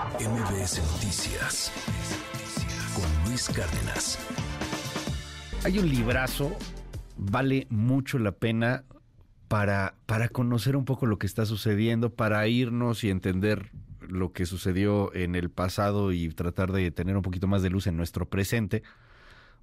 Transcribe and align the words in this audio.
MBS 0.00 0.80
Noticias 0.92 1.70
con 2.94 3.28
Luis 3.28 3.48
Cárdenas. 3.50 4.18
Hay 5.62 5.78
un 5.78 5.90
librazo, 5.90 6.56
vale 7.18 7.66
mucho 7.68 8.18
la 8.18 8.32
pena 8.32 8.84
para, 9.48 9.94
para 10.06 10.30
conocer 10.30 10.74
un 10.76 10.86
poco 10.86 11.04
lo 11.04 11.18
que 11.18 11.26
está 11.26 11.44
sucediendo, 11.44 12.14
para 12.14 12.46
irnos 12.48 13.04
y 13.04 13.10
entender 13.10 13.72
lo 14.00 14.32
que 14.32 14.46
sucedió 14.46 15.14
en 15.14 15.34
el 15.34 15.50
pasado 15.50 16.12
y 16.12 16.30
tratar 16.30 16.72
de 16.72 16.90
tener 16.90 17.14
un 17.14 17.22
poquito 17.22 17.46
más 17.46 17.60
de 17.60 17.68
luz 17.68 17.86
en 17.86 17.98
nuestro 17.98 18.26
presente. 18.26 18.82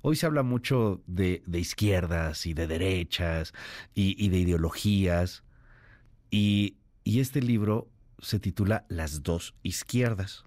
Hoy 0.03 0.17
se 0.17 0.27
habla 0.27 0.43
mucho 0.43 1.01
de, 1.07 1.41
izquierdas 1.51 2.45
y 2.45 2.53
de 2.53 2.67
derechas 2.67 3.53
y, 3.95 4.29
de 4.29 4.37
ideologías. 4.37 5.43
Y, 6.29 6.77
este 7.05 7.41
libro 7.41 7.87
se 8.19 8.39
titula 8.39 8.85
Las 8.89 9.23
dos 9.23 9.55
izquierdas, 9.63 10.45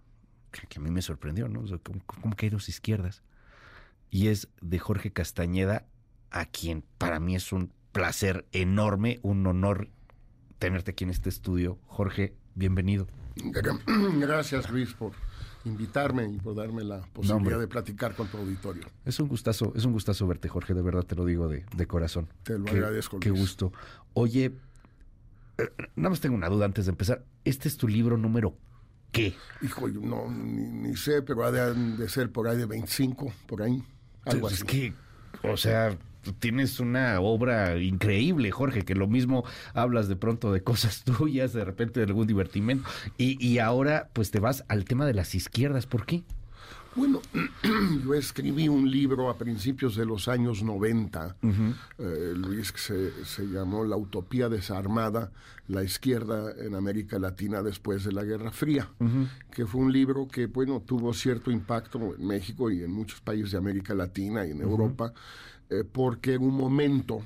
que, 0.51 0.79
a 0.79 0.83
mí 0.83 0.91
me 0.91 1.03
sorprendió, 1.03 1.49
¿no? 1.49 1.61
O 1.61 1.67
sea, 1.67 1.79
¿cómo, 1.79 2.01
¿cómo, 2.07 2.37
que 2.37 2.47
hay 2.47 2.51
dos 2.51 2.69
izquierdas? 2.69 3.23
Y 4.11 4.29
es 4.29 4.49
de 4.61 4.79
Jorge 4.79 5.13
Castañeda, 5.13 5.87
a 6.31 6.47
quien 6.47 6.85
para 6.99 7.21
mí 7.21 7.37
es 7.37 7.53
un 7.53 7.73
placer 7.93 8.47
enorme, 8.53 9.21
un 9.23 9.47
honor 9.47 9.89
tenerte 10.59 10.93
aquí 10.93 11.05
en 11.05 11.11
este 11.11 11.29
estudio. 11.29 11.79
Jorge, 11.87 12.35
bienvenido. 12.55 13.07
Gracias, 14.19 14.71
Luis, 14.71 14.93
por 14.93 15.13
invitarme 15.65 16.27
y 16.27 16.39
por 16.39 16.55
darme 16.55 16.85
la 16.85 17.01
posibilidad 17.13 17.57
no, 17.57 17.61
de 17.61 17.69
platicar 17.69 18.15
con 18.15 18.29
tu 18.29 18.39
auditorio. 18.39 18.85
Es 19.05 19.21
un 19.21 19.29
gustazo, 19.29 19.73
es 19.77 19.85
un 19.85 19.93
gustazo 19.93 20.27
verte, 20.27 20.49
Jorge, 20.49 20.75
de 20.75 20.83
verdad 20.83 21.05
te 21.05 21.15
lo 21.15 21.25
digo 21.25 21.49
de, 21.49 21.65
de 21.77 21.87
corazón. 21.87 22.29
Te 22.43 22.59
lo 22.59 22.65
qué, 22.65 22.73
agradezco. 22.73 23.21
Qué 23.21 23.31
Luis. 23.31 23.41
gusto. 23.41 23.73
Oye, 24.15 24.53
nada 25.97 26.11
más 26.11 26.21
tengo 26.21 26.37
una 26.37 26.49
duda 26.49 26.67
antes 26.67 26.87
de 26.87 26.91
empezar. 26.91 27.25
¿Este 27.45 27.69
es 27.69 27.77
tu 27.77 27.89
libro 27.89 28.17
número 28.17 28.57
qué? 29.13 29.35
Hijo, 29.63 29.89
no, 29.89 30.31
ni, 30.31 30.63
ni 30.63 30.97
sé, 30.97 31.23
pero 31.23 31.45
ha 31.45 31.51
de, 31.51 31.75
de, 31.97 32.09
ser 32.09 32.31
por 32.31 32.49
ahí 32.49 32.57
de 32.57 32.67
25, 32.67 33.33
por 33.47 33.63
ahí. 33.63 33.83
Algo 34.25 34.49
Entonces, 34.49 34.63
así. 34.63 34.87
Es 34.87 34.93
que, 35.43 35.49
o 35.49 35.57
sea, 35.57 35.97
tienes 36.39 36.81
una 36.81 37.21
obra 37.21 37.79
increíble, 37.79 38.51
Jorge, 38.51 38.83
que 38.83 38.95
lo 38.95 39.09
mismo 39.09 39.45
hablas 39.75 40.09
de 40.09 40.17
pronto 40.17 40.53
de 40.53 40.63
cosas 40.63 41.03
tuyas, 41.19 41.53
de 41.53 41.65
repente 41.65 42.01
de 42.01 42.07
algún 42.07 42.27
divertimento, 42.27 42.89
y, 43.17 43.45
y 43.45 43.59
ahora 43.59 44.11
pues 44.13 44.31
te 44.31 44.41
vas 44.41 44.65
al 44.69 44.85
tema 44.85 45.07
de 45.07 45.15
las 45.15 45.35
izquierdas, 45.35 45.87
¿por 45.87 46.07
qué? 46.07 46.25
Bueno, 46.97 47.21
yo 48.05 48.15
escribí 48.15 48.69
un 48.69 48.91
libro 48.91 49.31
a 49.31 49.39
principios 49.39 49.95
de 49.95 50.05
los 50.05 50.27
años 50.27 50.63
90, 50.63 51.37
uh 51.41 51.49
-huh. 51.49 51.75
eh, 51.99 52.33
Luis, 52.35 52.73
que 52.73 52.79
se, 52.79 53.25
se, 53.25 53.47
llamó 53.47 53.85
La 53.85 53.97
Utopía 53.97 54.49
Desarmada, 54.49 55.31
la 55.69 55.85
izquierda 55.85 56.53
en 56.59 56.75
América 56.75 57.19
Latina 57.21 57.63
después 57.63 58.03
de 58.05 58.13
la 58.13 58.25
Guerra 58.25 58.51
Fría, 58.51 58.91
uh 58.99 59.05
-huh. 59.05 59.29
que 59.53 59.67
fue 59.67 59.81
un 59.83 59.93
libro 59.93 60.27
que, 60.27 60.47
bueno, 60.47 60.83
tuvo 60.85 61.15
cierto 61.15 61.53
impacto 61.53 62.15
en 62.17 62.27
México 62.27 62.71
y 62.71 62.83
en 62.83 62.91
muchos 62.91 63.21
países 63.21 63.53
de 63.53 63.59
América 63.59 63.95
Latina 63.95 64.45
y 64.45 64.51
en 64.51 64.59
uh 64.59 64.67
-huh. 64.67 64.71
Europa, 64.71 65.13
eh, 65.71 65.85
porque 65.85 66.35
en 66.35 66.43
un 66.43 66.57
momento 66.57 67.23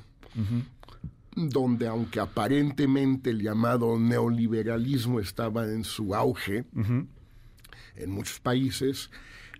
donde 1.36 1.86
aunque 1.86 2.20
aparentemente 2.20 3.30
el 3.30 3.40
llamado 3.40 3.98
neoliberalismo 3.98 5.20
estaba 5.20 5.64
en 5.64 5.84
su 5.84 6.14
auge, 6.14 6.64
en 7.96 8.10
muchos 8.10 8.40
países, 8.40 9.10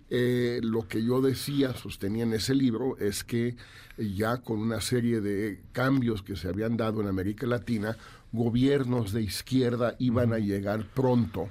eh, 0.09 0.59
lo 0.61 0.87
que 0.87 1.03
yo 1.03 1.21
decía, 1.21 1.73
sostenía 1.73 2.23
en 2.23 2.33
ese 2.33 2.53
libro, 2.53 2.97
es 2.97 3.23
que 3.23 3.55
ya 3.97 4.37
con 4.37 4.59
una 4.59 4.81
serie 4.81 5.21
de 5.21 5.61
cambios 5.71 6.21
que 6.21 6.35
se 6.35 6.47
habían 6.47 6.77
dado 6.77 7.01
en 7.01 7.07
América 7.07 7.47
Latina, 7.47 7.97
gobiernos 8.31 9.13
de 9.13 9.21
izquierda 9.21 9.95
iban 9.99 10.33
a 10.33 10.39
llegar 10.39 10.85
pronto 10.93 11.49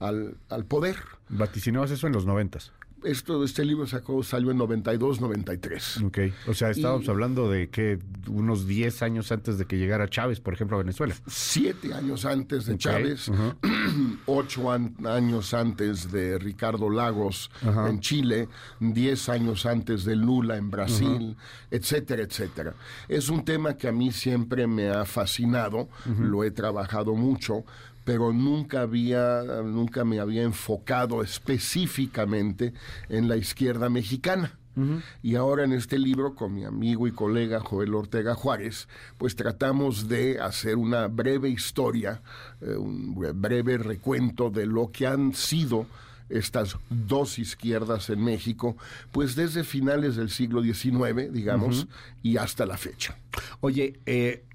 al, 0.00 0.36
al 0.48 0.64
poder. 0.64 0.96
Vaticinabas 1.28 1.90
eso 1.90 2.06
en 2.06 2.12
los 2.12 2.26
noventas. 2.26 2.72
Esto, 3.04 3.44
este 3.44 3.64
libro 3.64 3.86
sacó, 3.86 4.22
salió 4.22 4.50
en 4.50 4.58
92, 4.58 5.20
93. 5.20 6.02
Ok, 6.04 6.18
o 6.48 6.54
sea, 6.54 6.70
estábamos 6.70 7.06
y, 7.06 7.10
hablando 7.10 7.50
de 7.50 7.68
que 7.68 7.98
unos 8.28 8.66
10 8.66 9.02
años 9.02 9.30
antes 9.32 9.58
de 9.58 9.66
que 9.66 9.78
llegara 9.78 10.08
Chávez, 10.08 10.40
por 10.40 10.54
ejemplo, 10.54 10.76
a 10.76 10.80
Venezuela. 10.80 11.14
Siete 11.26 11.94
años 11.94 12.24
antes 12.24 12.66
de 12.66 12.74
okay. 12.74 12.92
Chávez, 12.92 13.28
uh 13.28 13.32
-huh. 13.62 14.18
ocho 14.26 14.72
an 14.72 14.94
años 15.04 15.54
antes 15.54 16.10
de 16.10 16.38
Ricardo 16.38 16.90
Lagos 16.90 17.50
uh 17.62 17.66
-huh. 17.66 17.90
en 17.90 18.00
Chile, 18.00 18.48
diez 18.80 19.28
años 19.28 19.66
antes 19.66 20.04
de 20.04 20.16
Lula 20.16 20.56
en 20.56 20.70
Brasil, 20.70 21.06
uh 21.08 21.34
-huh. 21.34 21.36
etcétera, 21.70 22.22
etcétera. 22.22 22.74
Es 23.08 23.28
un 23.28 23.44
tema 23.44 23.76
que 23.76 23.88
a 23.88 23.92
mí 23.92 24.12
siempre 24.12 24.66
me 24.66 24.88
ha 24.88 25.04
fascinado, 25.04 25.88
lo 26.18 26.44
he 26.44 26.50
trabajado 26.50 27.14
mucho, 27.14 27.64
pero 28.08 28.32
nunca 28.32 28.80
había, 28.80 29.42
nunca 29.62 30.02
me 30.02 30.18
había 30.18 30.42
enfocado 30.42 31.22
específicamente 31.22 32.72
en 33.10 33.28
la 33.28 33.36
izquierda 33.36 33.90
mexicana. 33.90 34.58
Uh 34.76 34.80
-huh. 34.80 35.02
Y 35.22 35.34
ahora 35.34 35.64
en 35.64 35.74
este 35.74 35.98
libro, 35.98 36.34
con 36.34 36.54
mi 36.54 36.64
amigo 36.64 37.06
y 37.06 37.12
colega 37.12 37.60
Joel 37.60 37.94
Ortega 37.94 38.34
Juárez, 38.34 38.88
pues 39.18 39.36
tratamos 39.36 40.08
de 40.08 40.40
hacer 40.40 40.76
una 40.76 41.08
breve 41.08 41.50
historia, 41.50 42.22
eh, 42.62 42.76
un 42.76 43.14
breve 43.34 43.76
recuento 43.76 44.48
de 44.48 44.64
lo 44.64 44.90
que 44.90 45.06
han 45.06 45.34
sido 45.34 45.84
estas 46.30 46.78
dos 46.88 47.38
izquierdas 47.38 48.08
en 48.08 48.24
México, 48.24 48.78
pues 49.12 49.36
desde 49.36 49.64
finales 49.64 50.16
del 50.16 50.30
siglo 50.30 50.62
XIX, 50.62 51.30
digamos, 51.30 51.80
uh 51.80 51.84
-huh. 51.84 51.88
y 52.22 52.38
hasta 52.38 52.64
la 52.64 52.78
fecha. 52.78 53.18
Oye, 53.60 54.00
eh, 54.06 54.46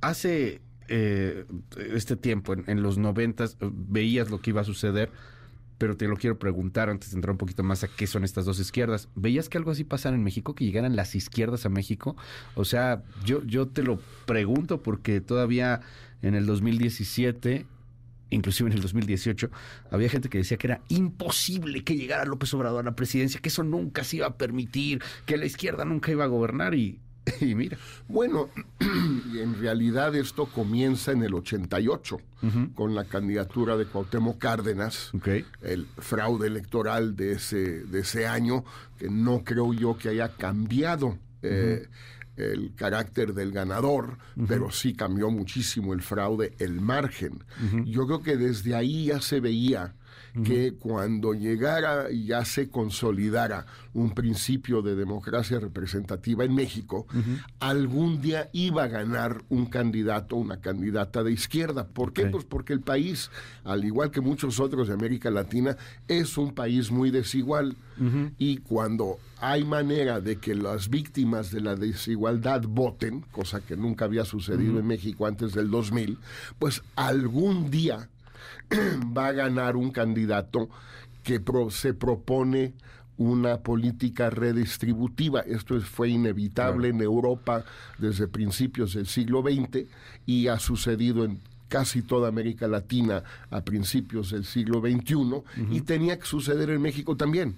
hace 0.00 0.60
eh, 0.90 1.46
este 1.94 2.16
tiempo, 2.16 2.52
en, 2.52 2.82
los 2.82 2.98
noventas, 2.98 3.56
veías 3.60 4.28
lo 4.28 4.40
que 4.40 4.50
iba 4.50 4.60
a 4.60 4.64
suceder, 4.64 5.10
pero 5.78 5.96
te 5.96 6.08
lo 6.08 6.16
quiero 6.16 6.38
preguntar 6.38 6.90
antes 6.90 7.12
de 7.12 7.16
entrar 7.16 7.30
un 7.30 7.38
poquito 7.38 7.62
más 7.62 7.84
a 7.84 7.88
qué 7.88 8.06
son 8.06 8.24
estas 8.24 8.44
dos 8.44 8.58
izquierdas. 8.58 9.08
¿Veías 9.14 9.48
que 9.48 9.56
algo 9.56 9.70
así 9.70 9.84
pasara 9.84 10.16
en 10.16 10.24
México, 10.24 10.54
que 10.54 10.64
llegaran 10.64 10.96
las 10.96 11.14
izquierdas 11.14 11.64
a 11.64 11.68
México? 11.68 12.16
O 12.56 12.64
sea, 12.64 13.02
yo, 13.24 13.42
yo 13.44 13.68
te 13.68 13.84
lo 13.84 14.00
pregunto 14.26 14.82
porque 14.82 15.20
todavía 15.20 15.80
en 16.22 16.34
el 16.34 16.44
2017 16.44 17.66
inclusive 18.30 18.70
en 18.70 18.76
el 18.76 18.82
2018, 18.82 19.50
había 19.90 20.08
gente 20.08 20.28
que 20.28 20.38
decía 20.38 20.56
que 20.56 20.68
era 20.68 20.80
imposible 20.88 21.82
que 21.82 21.96
llegara 21.96 22.24
López 22.24 22.54
Obrador 22.54 22.82
a 22.82 22.90
la 22.90 22.94
presidencia, 22.94 23.40
que 23.40 23.48
eso 23.48 23.64
nunca 23.64 24.04
se 24.04 24.18
iba 24.18 24.26
a 24.28 24.36
permitir, 24.36 25.02
que 25.26 25.36
la 25.36 25.46
izquierda 25.46 25.84
nunca 25.84 26.12
iba 26.12 26.22
a 26.22 26.28
gobernar 26.28 26.76
y, 26.76 27.00
y 27.40 27.54
mira. 27.54 27.76
Bueno, 28.08 28.48
en 28.80 29.58
realidad 29.58 30.14
esto 30.14 30.46
comienza 30.46 31.12
en 31.12 31.22
el 31.22 31.34
88 31.34 32.16
uh 32.16 32.46
-huh. 32.46 32.74
con 32.74 32.94
la 32.94 33.04
candidatura 33.04 33.76
de 33.76 33.86
Cuauhtémoc 33.86 34.38
Cárdenas, 34.38 35.12
okay. 35.14 35.44
el 35.62 35.86
fraude 35.98 36.46
electoral 36.46 37.16
de 37.16 37.32
ese, 37.32 37.84
de 37.84 38.00
ese 38.00 38.26
año, 38.26 38.64
que 38.98 39.08
no 39.08 39.44
creo 39.44 39.72
yo 39.72 39.96
que 39.96 40.08
haya 40.10 40.36
cambiado. 40.36 41.06
Uh 41.08 41.12
-huh. 41.12 41.18
eh, 41.42 41.88
el 42.36 42.72
carácter 42.74 43.34
del 43.34 43.52
ganador, 43.52 44.16
uh 44.36 44.42
-huh. 44.42 44.46
pero 44.48 44.70
sí 44.70 44.94
cambió 44.94 45.30
muchísimo 45.30 45.92
el 45.92 46.00
fraude, 46.00 46.54
el 46.58 46.80
margen. 46.80 47.44
Uh 47.62 47.76
-huh. 47.76 47.84
Yo 47.84 48.06
creo 48.06 48.22
que 48.22 48.36
desde 48.36 48.74
ahí 48.74 49.06
ya 49.06 49.20
se 49.20 49.40
veía 49.40 49.94
Uh 50.34 50.38
-huh. 50.38 50.44
que 50.44 50.74
cuando 50.74 51.32
llegara 51.34 52.10
y 52.10 52.26
ya 52.26 52.44
se 52.44 52.68
consolidara 52.68 53.66
un 53.94 54.10
principio 54.12 54.80
de 54.80 54.94
democracia 54.94 55.58
representativa 55.58 56.44
en 56.44 56.54
México, 56.54 57.06
uh 57.12 57.16
-huh. 57.16 57.44
algún 57.58 58.20
día 58.20 58.48
iba 58.52 58.84
a 58.84 58.88
ganar 58.88 59.42
un 59.48 59.66
candidato, 59.66 60.36
una 60.36 60.60
candidata 60.60 61.22
de 61.24 61.32
izquierda. 61.32 61.88
¿Por 61.88 62.12
qué? 62.12 62.22
Okay. 62.22 62.32
Pues 62.32 62.44
porque 62.44 62.72
el 62.72 62.80
país, 62.80 63.30
al 63.64 63.84
igual 63.84 64.10
que 64.10 64.20
muchos 64.20 64.60
otros 64.60 64.88
de 64.88 64.94
América 64.94 65.30
Latina, 65.30 65.76
es 66.06 66.38
un 66.38 66.52
país 66.54 66.90
muy 66.90 67.10
desigual. 67.10 67.76
Uh 67.98 68.04
-huh. 68.04 68.32
Y 68.38 68.58
cuando 68.58 69.18
hay 69.40 69.64
manera 69.64 70.20
de 70.20 70.36
que 70.36 70.54
las 70.54 70.88
víctimas 70.90 71.50
de 71.50 71.60
la 71.60 71.74
desigualdad 71.74 72.62
voten, 72.68 73.22
cosa 73.32 73.60
que 73.60 73.76
nunca 73.76 74.04
había 74.04 74.24
sucedido 74.24 74.78
en 74.78 74.86
México 74.86 75.26
antes 75.26 75.54
del 75.54 75.70
2000, 75.70 76.18
pues 76.58 76.82
algún 76.94 77.70
día 77.70 78.08
va 79.16 79.28
a 79.28 79.32
ganar 79.32 79.76
un 79.76 79.90
candidato 79.90 80.68
que 81.22 81.40
pro, 81.40 81.70
se 81.70 81.94
propone 81.94 82.74
una 83.16 83.58
política 83.58 84.30
redistributiva. 84.30 85.40
Esto 85.40 85.78
fue 85.80 86.08
inevitable 86.08 86.88
claro. 86.88 86.96
en 86.96 87.02
Europa 87.02 87.64
desde 87.98 88.28
principios 88.28 88.94
del 88.94 89.06
siglo 89.06 89.42
XX 89.42 89.86
y 90.24 90.48
ha 90.48 90.58
sucedido 90.58 91.24
en 91.24 91.40
casi 91.68 92.02
toda 92.02 92.28
América 92.28 92.66
Latina 92.66 93.22
a 93.50 93.60
principios 93.62 94.30
del 94.30 94.44
siglo 94.44 94.80
XXI 94.80 95.14
uh 95.14 95.44
-huh. 95.44 95.44
y 95.70 95.82
tenía 95.82 96.18
que 96.18 96.26
suceder 96.26 96.70
en 96.70 96.82
México 96.82 97.16
también. 97.16 97.56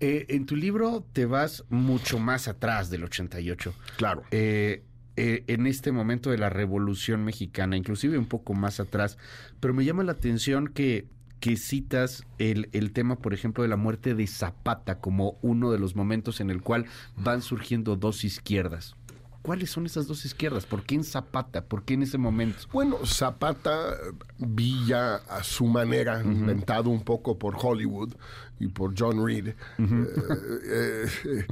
Eh, 0.00 0.24
en 0.30 0.46
tu 0.46 0.56
libro 0.56 1.04
te 1.12 1.26
vas 1.26 1.64
mucho 1.68 2.18
más 2.18 2.48
atrás 2.48 2.88
del 2.88 3.04
88. 3.04 3.74
Claro. 3.96 4.22
Eh, 4.30 4.82
eh, 5.22 5.44
en 5.48 5.66
este 5.66 5.92
momento 5.92 6.30
de 6.30 6.38
la 6.38 6.48
Revolución 6.48 7.26
Mexicana, 7.26 7.76
inclusive 7.76 8.16
un 8.16 8.24
poco 8.24 8.54
más 8.54 8.80
atrás, 8.80 9.18
pero 9.60 9.74
me 9.74 9.84
llama 9.84 10.02
la 10.02 10.12
atención 10.12 10.66
que, 10.66 11.08
que 11.40 11.58
citas 11.58 12.24
el, 12.38 12.70
el, 12.72 12.92
tema, 12.92 13.16
por 13.16 13.34
ejemplo, 13.34 13.62
de 13.62 13.68
la 13.68 13.76
muerte 13.76 14.14
de 14.14 14.26
Zapata 14.26 14.98
como 14.98 15.38
uno 15.42 15.72
de 15.72 15.78
los 15.78 15.94
momentos 15.94 16.40
en 16.40 16.48
el 16.48 16.62
cual 16.62 16.86
van 17.18 17.42
surgiendo 17.42 17.96
dos 17.96 18.24
izquierdas. 18.24 18.96
¿Cuáles 19.42 19.70
son 19.70 19.86
esas 19.86 20.06
dos 20.06 20.24
izquierdas? 20.24 20.66
¿Por 20.66 20.82
qué 20.82 20.96
en 20.96 21.04
Zapata? 21.04 21.64
¿Por 21.64 21.84
qué 21.84 21.94
en 21.94 22.02
ese 22.02 22.18
momento? 22.18 22.58
Bueno, 22.72 22.98
Zapata, 23.06 23.96
Villa, 24.38 25.16
a 25.16 25.42
su 25.42 25.66
manera, 25.66 26.22
inventado 26.22 26.90
un 26.90 27.02
poco 27.02 27.38
por 27.38 27.56
Hollywood 27.58 28.14
y 28.60 28.68
por 28.68 28.94
John 28.96 29.26
Reed, 29.26 29.48
eh, 29.48 29.54
eh, 29.78 31.46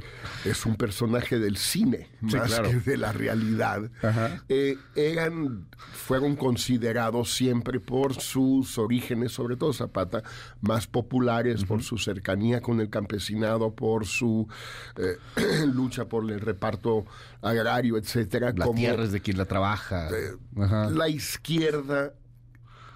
es 0.45 0.65
un 0.67 0.75
personaje 0.75 1.39
del 1.39 1.57
cine 1.57 2.07
más 2.21 2.59
que 2.59 2.75
de 2.75 2.97
la 2.97 3.11
realidad. 3.11 3.89
Eh, 4.47 4.77
eran, 4.95 5.67
fueron 5.91 6.35
considerados 6.35 7.33
siempre 7.33 7.79
por 7.79 8.13
sus 8.13 8.77
orígenes, 8.77 9.31
sobre 9.31 9.57
todo 9.57 9.73
Zapata, 9.73 10.21
más 10.61 10.85
populares, 10.85 11.65
por 11.65 11.81
su 11.81 11.97
cercanía 11.97 12.61
con 12.61 12.79
el 12.79 12.91
campesinado, 12.91 13.73
por 13.73 14.05
su 14.05 14.47
lucha 15.73 16.05
por 16.05 16.29
el 16.29 16.39
reparto 16.39 17.05
agrario, 17.41 17.97
etcétera. 17.97 18.53
La 18.55 18.71
tierra 18.71 19.03
es 19.03 19.11
de 19.11 19.21
quien 19.21 19.37
la 19.37 19.45
trabaja. 19.45 20.09
la 20.55 21.09
izquierda 21.09 22.13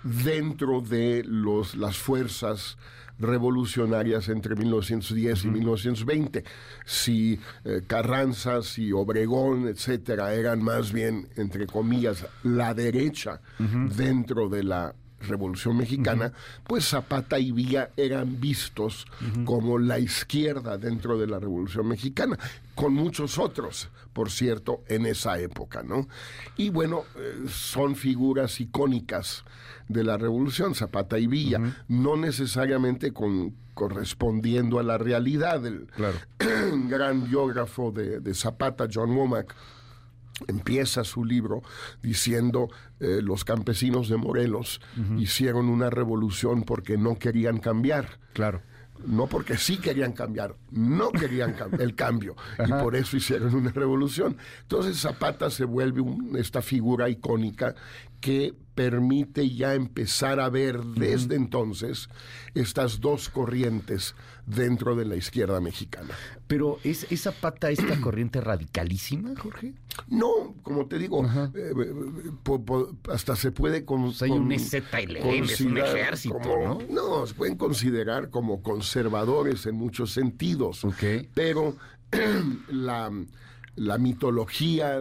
dentro 0.03 0.81
de 0.81 1.23
los, 1.25 1.75
las 1.75 1.97
fuerzas 1.97 2.77
revolucionarias 3.19 4.27
entre 4.29 4.55
1910 4.55 5.45
y 5.45 5.47
1920. 5.47 6.43
Si 6.85 7.39
eh, 7.63 7.81
Carranza, 7.85 8.61
si 8.63 8.91
Obregón, 8.91 9.67
etcétera, 9.67 10.33
eran 10.33 10.61
más 10.61 10.91
bien, 10.91 11.29
entre 11.35 11.67
comillas, 11.67 12.25
la 12.43 12.73
derecha 12.73 13.41
dentro 13.95 14.49
de 14.49 14.63
la 14.63 14.95
Revolución 15.27 15.77
Mexicana, 15.77 16.33
pues 16.65 16.89
Zapata 16.89 17.39
y 17.39 17.51
Villa 17.51 17.89
eran 17.97 18.39
vistos 18.39 19.05
como 19.45 19.79
la 19.79 19.99
izquierda 19.99 20.77
dentro 20.77 21.17
de 21.17 21.27
la 21.27 21.39
Revolución 21.39 21.87
Mexicana, 21.87 22.37
con 22.75 22.93
muchos 22.93 23.37
otros, 23.37 23.89
por 24.13 24.31
cierto, 24.31 24.83
en 24.87 25.05
esa 25.05 25.39
época, 25.39 25.83
¿no? 25.83 26.07
Y 26.57 26.69
bueno, 26.69 27.03
eh, 27.17 27.45
son 27.47 27.95
figuras 27.95 28.59
icónicas 28.59 29.43
de 29.87 30.03
la 30.03 30.17
revolución, 30.17 30.75
Zapata 30.75 31.19
y 31.19 31.27
Villa, 31.27 31.59
no 31.87 32.15
necesariamente 32.15 33.11
con, 33.11 33.53
correspondiendo 33.73 34.79
a 34.79 34.83
la 34.83 34.97
realidad. 34.97 35.65
El 35.65 35.87
gran 36.87 37.27
biógrafo 37.29 37.91
de, 37.91 38.33
Zapata, 38.33 38.87
John 38.91 39.15
Womack, 39.15 39.53
empieza 40.47 41.03
su 41.03 41.25
libro 41.25 41.61
diciendo 42.01 42.69
eh, 42.99 43.19
los 43.21 43.43
campesinos 43.43 44.09
de 44.09 44.17
Morelos 44.17 44.81
hicieron 45.17 45.69
una 45.69 45.89
revolución 45.89 46.63
porque 46.63 46.97
no 46.97 47.17
querían 47.19 47.59
cambiar. 47.59 48.19
Claro 48.33 48.61
no 49.05 49.27
porque 49.27 49.57
sí 49.57 49.77
querían 49.77 50.13
cambiar, 50.13 50.55
no 50.71 51.11
querían 51.11 51.55
el 51.79 51.95
cambio 51.95 52.35
y 52.65 52.71
por 52.71 52.95
eso 52.95 53.17
hicieron 53.17 53.53
una 53.53 53.71
revolución. 53.71 54.37
Entonces 54.61 54.99
Zapata 54.99 55.49
se 55.49 55.65
vuelve 55.65 56.03
esta 56.39 56.61
figura 56.61 57.09
icónica 57.09 57.75
que 58.21 58.53
permite 58.75 59.49
ya 59.49 59.75
empezar 59.75 60.39
a 60.39 60.49
ver 60.49 60.83
desde 60.83 61.35
entonces 61.35 62.09
estas 62.55 62.99
dos 62.99 63.29
corrientes 63.29 64.15
dentro 64.45 64.95
de 64.95 65.05
la 65.05 65.15
izquierda 65.15 65.61
mexicana. 65.61 66.13
Pero 66.47 66.79
¿es 66.83 67.11
esa 67.11 67.31
pata 67.31 67.69
esta 67.69 67.95
corriente 68.01 68.41
radicalísima, 68.41 69.33
Jorge? 69.37 69.73
No, 70.07 70.55
como 70.63 70.87
te 70.87 70.97
digo, 70.97 71.23
eh, 71.55 71.73
hasta 73.11 73.35
se 73.35 73.51
puede 73.51 73.85
con, 73.85 74.11
hay 74.21 74.31
un 74.31 74.51
es 74.51 75.61
un 75.61 75.77
ejército, 75.77 76.39
¿no? 76.39 76.79
No, 76.89 77.25
se 77.27 77.33
pueden 77.33 77.57
considerar 77.57 78.29
como 78.29 78.61
conservadores 78.61 79.65
en 79.65 79.75
muchos 79.75 80.11
sentidos. 80.11 80.85
Pero 81.33 81.75
la 82.69 83.11
la 83.75 83.97
mitología, 83.97 84.99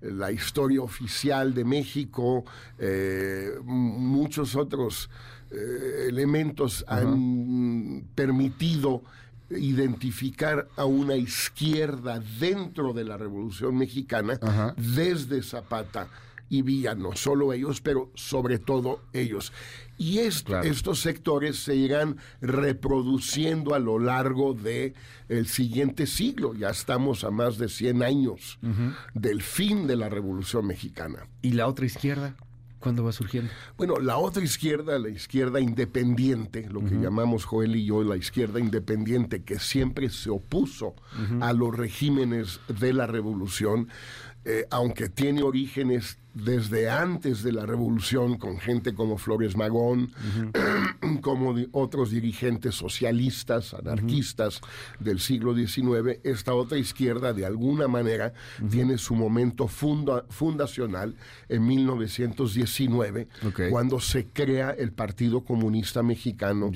la, 0.00 0.32
historia 0.32 0.82
oficial 0.82 1.54
de 1.54 1.64
México, 1.64 2.44
eh, 2.78 3.50
muchos 3.64 4.54
otros 4.54 5.10
eh, 5.50 6.06
elementos 6.08 6.84
han 6.88 8.04
permitido 8.14 9.02
identificar 9.50 10.68
a 10.76 10.84
una 10.84 11.16
izquierda 11.16 12.20
dentro 12.38 12.92
de 12.92 13.04
la 13.04 13.16
Revolución 13.16 13.76
Mexicana 13.78 14.38
desde 14.76 15.42
Zapata 15.42 16.08
y 16.48 16.62
Villa, 16.62 16.94
no 16.94 17.14
solo 17.14 17.52
ellos, 17.52 17.80
pero 17.80 18.10
sobre 18.14 18.58
todo 18.58 19.02
ellos. 19.12 19.52
Y 19.98 20.18
estos 20.18 21.00
sectores 21.00 21.58
se 21.58 21.74
irán 21.74 22.18
reproduciendo 22.40 23.74
a 23.74 23.78
lo 23.78 23.98
largo 23.98 24.54
del 24.54 24.94
el 25.28 25.46
siguiente 25.48 26.06
siglo. 26.06 26.54
Ya 26.54 26.70
estamos 26.70 27.24
a 27.24 27.30
más 27.30 27.58
de 27.58 27.68
100 27.68 28.02
años 28.02 28.58
del 29.14 29.42
fin 29.42 29.86
de 29.86 29.96
la 29.96 30.08
Revolución 30.08 30.66
Mexicana. 30.66 31.26
¿Y 31.42 31.52
la 31.52 31.66
otra 31.66 31.86
izquierda? 31.86 32.36
¿Cuándo 32.78 33.02
va 33.02 33.10
surgiendo? 33.10 33.50
Bueno, 33.76 33.98
la 33.98 34.18
otra 34.18 34.44
izquierda, 34.44 35.00
la 35.00 35.08
izquierda 35.08 35.58
independiente, 35.58 36.68
lo 36.70 36.84
que 36.84 36.94
llamamos 36.94 37.44
Joel 37.44 37.74
y 37.74 37.84
yo 37.84 38.04
la 38.04 38.16
izquierda 38.16 38.60
independiente, 38.60 39.42
que 39.42 39.58
siempre 39.58 40.10
se 40.10 40.30
opuso 40.30 40.94
a 41.40 41.52
los 41.52 41.76
regímenes 41.76 42.60
de 42.68 42.92
la 42.92 43.08
revolución, 43.08 43.88
eh, 44.44 44.66
aunque 44.70 45.08
tiene 45.08 45.42
orígenes 45.42 46.18
desde 46.32 46.88
antes 46.88 47.42
de 47.42 47.52
la 47.52 47.66
revolución, 47.66 48.38
con 48.38 48.58
gente 48.58 48.94
como 48.94 49.18
Flores 49.18 49.56
Magón, 49.56 50.12
como 51.20 51.54
otros 51.72 52.10
dirigentes 52.10 52.76
socialistas, 52.76 53.74
anarquistas 53.74 54.60
del 55.00 55.18
siglo 55.18 55.54
XIX, 55.54 56.20
esta 56.22 56.54
otra 56.54 56.78
izquierda 56.78 57.32
de 57.32 57.44
alguna 57.44 57.88
manera 57.88 58.32
tiene 58.70 58.98
su 58.98 59.14
momento 59.14 59.66
fundacional 59.66 61.16
en 61.48 61.66
1919, 61.66 63.28
cuando 63.70 64.00
se 64.00 64.26
crea 64.26 64.70
el 64.70 64.92
Partido 64.92 65.42
Comunista 65.42 66.02
Mexicano. 66.02 66.70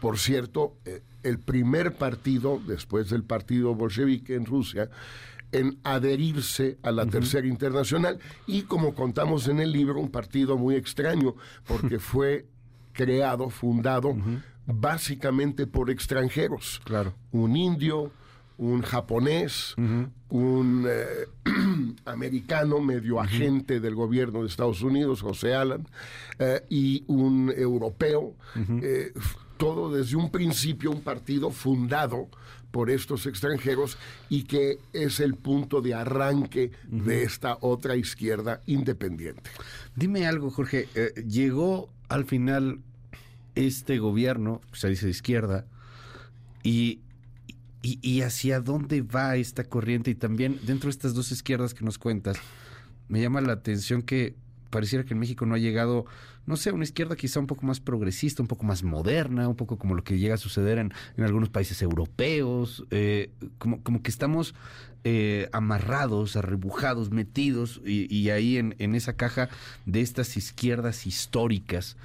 Por 0.00 0.18
cierto, 0.18 0.76
eh, 0.84 1.02
el 1.22 1.38
primer 1.38 1.94
partido, 1.94 2.60
después 2.66 3.10
del 3.10 3.24
Partido 3.24 3.74
Bolchevique 3.74 4.34
en 4.34 4.46
Rusia, 4.46 4.88
en 5.52 5.78
adherirse 5.82 6.78
a 6.82 6.90
la 6.90 7.06
Tercera 7.06 7.46
Internacional 7.46 8.18
y 8.46 8.62
como 8.62 8.94
contamos 8.94 9.48
en 9.48 9.60
el 9.60 9.72
libro, 9.72 10.00
un 10.00 10.10
partido 10.10 10.56
muy 10.56 10.74
extraño 10.74 11.34
porque 11.66 11.98
fue 11.98 12.46
creado, 12.92 13.48
fundado 13.48 14.16
básicamente 14.66 15.66
por 15.66 15.90
extranjeros. 15.90 16.80
Claro. 16.84 17.14
Un 17.32 17.56
indio, 17.56 18.12
un 18.58 18.82
japonés, 18.82 19.74
un 20.28 20.86
eh, 20.88 21.26
americano 22.04 22.80
medio 22.80 23.20
agente 23.20 23.80
del 23.80 23.94
gobierno 23.94 24.42
de 24.42 24.48
Estados 24.48 24.82
Unidos, 24.82 25.22
José 25.22 25.54
Alan, 25.54 25.86
eh, 26.38 26.62
y 26.68 27.04
un 27.06 27.52
europeo. 27.56 28.34
Eh, 28.82 29.12
todo 29.56 29.92
desde 29.92 30.16
un 30.16 30.30
principio 30.30 30.90
un 30.90 31.02
partido 31.02 31.50
fundado 31.50 32.28
por 32.70 32.90
estos 32.90 33.26
extranjeros 33.26 33.98
y 34.28 34.44
que 34.44 34.78
es 34.92 35.20
el 35.20 35.34
punto 35.34 35.80
de 35.80 35.94
arranque 35.94 36.70
de 36.86 37.22
esta 37.22 37.58
otra 37.60 37.96
izquierda 37.96 38.62
independiente. 38.66 39.50
Dime 39.96 40.26
algo, 40.26 40.50
Jorge. 40.50 40.88
Eh, 40.94 41.12
llegó 41.26 41.88
al 42.08 42.24
final 42.24 42.80
este 43.54 43.98
gobierno, 43.98 44.60
se 44.72 44.88
dice 44.88 45.06
de 45.06 45.10
izquierda, 45.10 45.66
y, 46.62 47.00
y, 47.82 48.20
hacia 48.22 48.60
dónde 48.60 49.02
va 49.02 49.36
esta 49.36 49.64
corriente. 49.64 50.10
Y 50.10 50.14
también 50.14 50.58
dentro 50.64 50.88
de 50.88 50.92
estas 50.92 51.14
dos 51.14 51.32
izquierdas 51.32 51.72
que 51.72 51.84
nos 51.84 51.98
cuentas, 51.98 52.38
me 53.08 53.22
llama 53.22 53.40
la 53.40 53.54
atención 53.54 54.02
que 54.02 54.34
pareciera 54.70 55.04
que 55.04 55.14
en 55.14 55.20
México 55.20 55.46
no 55.46 55.54
ha 55.54 55.58
llegado, 55.58 56.06
no 56.46 56.56
sé, 56.56 56.72
una 56.72 56.84
izquierda 56.84 57.16
quizá 57.16 57.40
un 57.40 57.46
poco 57.46 57.66
más 57.66 57.80
progresista, 57.80 58.42
un 58.42 58.48
poco 58.48 58.64
más 58.64 58.82
moderna, 58.82 59.48
un 59.48 59.56
poco 59.56 59.78
como 59.78 59.94
lo 59.94 60.04
que 60.04 60.18
llega 60.18 60.34
a 60.34 60.38
suceder 60.38 60.78
en, 60.78 60.92
algunos 61.18 61.48
países 61.48 61.82
europeos, 61.82 62.84
eh, 62.90 63.30
como, 63.58 63.82
como 63.82 64.02
que 64.02 64.10
estamos 64.10 64.54
eh, 65.04 65.48
amarrados, 65.52 66.36
arrebujados, 66.36 67.10
metidos 67.10 67.80
y, 67.84 68.30
ahí 68.30 68.58
en, 68.58 68.74
en, 68.78 68.94
esa 68.94 69.14
caja 69.14 69.48
de 69.86 70.00
estas 70.00 70.36
izquierdas 70.36 71.06
históricas. 71.06 71.96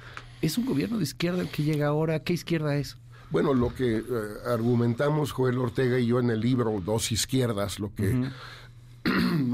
¿Es 0.42 0.58
un 0.58 0.66
gobierno 0.66 0.98
de 0.98 1.04
izquierda 1.04 1.42
el 1.42 1.48
que 1.48 1.64
llega 1.64 1.88
ahora? 1.88 2.20
¿Qué 2.20 2.32
izquierda 2.32 2.76
es? 2.76 2.96
Bueno, 3.30 3.52
lo 3.52 3.74
que 3.74 3.96
eh, 3.96 4.02
argumentamos 4.46 5.32
Joel 5.32 5.58
Ortega 5.58 5.98
y 5.98 6.06
yo 6.06 6.20
en 6.20 6.30
el 6.30 6.40
libro 6.40 6.80
Dos 6.84 7.10
Izquierdas, 7.10 7.80
lo 7.80 7.92
que 7.92 8.28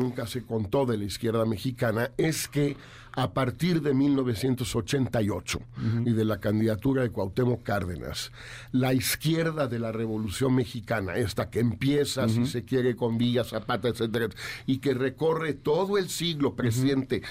nunca 0.01 0.27
se 0.27 0.43
contó 0.43 0.87
de 0.87 0.97
la 0.99 1.05
izquierda 1.05 1.45
mexicana, 1.45 2.11
es 2.17 2.49
que 2.49 2.77
a 3.13 3.33
partir 3.33 3.83
de 3.83 3.93
1988 3.93 5.61
y 6.07 6.13
de 6.13 6.25
la 6.25 6.39
candidatura 6.39 7.03
de 7.03 7.11
Cuauhtémoc 7.11 7.63
Cárdenas, 7.63 8.33
la 8.73 8.95
izquierda 8.95 9.67
de 9.67 9.79
la 9.79 9.93
Revolución 9.93 10.55
Mexicana, 10.55 11.17
esta 11.17 11.51
que 11.51 11.61
empieza, 11.61 12.29
si 12.29 12.47
se 12.47 12.65
quiere, 12.65 12.97
con 12.97 13.19
Villa, 13.19 13.45
Zapata, 13.45 13.89
etcétera, 13.89 14.29
y 14.67 14.79
que 14.79 14.95
recorre 14.95 15.55
todo 15.55 15.99
el 15.99 16.09
siglo 16.09 16.55
presente 16.55 17.23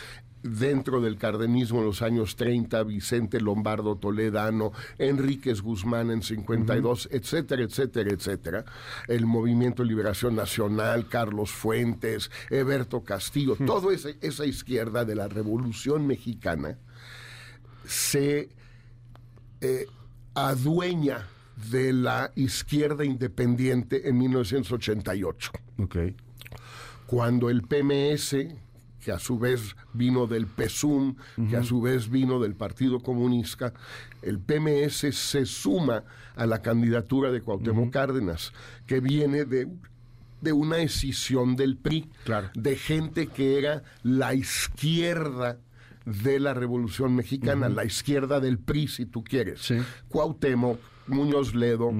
dentro 0.44 1.02
del 1.02 1.18
cardenismo 1.18 1.80
en 1.80 1.86
los 1.86 2.02
años 2.02 2.36
30, 2.36 2.84
Vicente 2.84 3.42
Lombardo 3.42 3.98
Toledano, 3.98 4.72
Enríquez 4.98 5.62
Guzmán 5.62 6.12
en 6.12 6.22
52, 6.22 7.10
etcétera, 7.12 7.64
etcétera, 7.64 8.12
etcétera. 8.12 8.66
El 9.08 9.26
Movimiento 9.26 9.84
de 9.84 9.90
Liberación 9.90 10.36
Nacional, 10.36 11.08
Carlos 11.08 11.52
Fuentes, 11.52 12.32
Eberto 12.50 13.04
Castillo, 13.04 13.56
toda 13.56 13.94
esa, 13.94 14.10
esa 14.22 14.46
izquierda 14.46 15.06
de 15.06 15.16
la 15.16 15.28
Revolución 15.28 16.08
Mexicana 16.08 16.78
se 17.86 18.50
eh, 19.62 19.88
adueña 20.36 21.28
de 21.72 21.92
la 21.92 22.32
izquierda 22.36 23.04
independiente 23.04 24.08
en 24.08 24.18
1988. 24.18 25.52
Ok. 25.80 25.98
Cuando 27.08 27.50
el 27.50 27.64
PMS, 27.64 28.36
que 29.04 29.12
a 29.12 29.20
su 29.20 29.40
vez 29.40 29.76
vino 29.94 30.28
del 30.28 30.46
PESUM, 30.48 31.16
que 31.50 31.56
a 31.58 31.64
su 31.64 31.82
vez 31.82 32.10
vino 32.10 32.40
del 32.40 32.56
Partido 32.56 33.00
Comunista, 33.00 33.74
el 34.22 34.40
PMS 34.40 35.16
se 35.16 35.46
suma 35.46 36.04
a 36.36 36.46
la 36.46 36.62
candidatura 36.62 37.32
de 37.32 37.42
Cuauhtémoc 37.42 37.92
Cárdenas, 37.92 38.52
que 38.88 39.00
viene 39.00 39.46
de, 39.46 39.68
de 40.42 40.54
una 40.54 40.80
escisión 40.80 41.56
del 41.56 41.78
PRI, 41.78 42.10
Claro. 42.26 42.50
de 42.54 42.76
gente 42.76 43.28
que 43.28 43.58
era 43.58 43.84
la 44.04 44.34
izquierda 44.34 45.58
de 46.06 46.40
la 46.40 46.54
Revolución 46.54 47.16
Mexicana, 47.16 47.70
la 47.70 47.86
izquierda 47.86 48.40
del 48.40 48.58
PRI, 48.58 48.88
si 48.88 49.06
tú 49.06 49.24
quieres. 49.24 49.62
Sí. 49.62 49.78
Cuauhtémoc, 50.10 50.80
Muñoz 51.08 51.54
Ledo, 51.56 51.92